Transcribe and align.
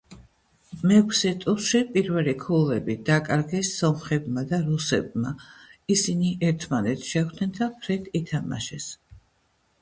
მეექვსე 0.91 1.33
ტურში 1.41 1.81
პირველი 1.97 2.33
ქულები 2.43 2.95
დაკარგეს 3.09 3.69
სომხებმა 3.81 4.45
და 4.53 4.59
რუსებმა, 4.71 5.35
ისინი 5.97 6.33
ერთმანეთს 6.49 7.13
შეხვდნენ 7.13 7.55
და 7.61 7.69
ფრედ 7.85 8.11
ითამაშეს. 8.23 8.91